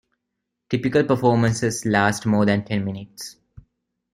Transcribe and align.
Typical 0.67 1.03
performances 1.05 1.85
last 1.85 2.25
more 2.25 2.43
than 2.43 2.65
ten 2.65 2.83
minutes. 2.83 3.35